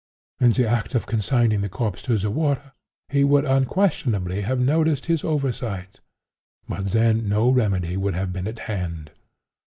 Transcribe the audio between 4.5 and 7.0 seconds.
noticed his oversight; but